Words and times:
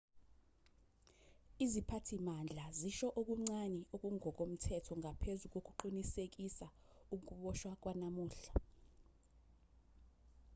iziphathimandla 1.63 2.65
zisho 2.79 3.07
okuncane 3.19 3.79
okungokomthetho 3.95 4.93
ngaphezu 5.01 5.45
kokuqinisekisa 5.53 6.67
ukuboshwa 7.15 7.73
kwanamuhla 7.81 8.51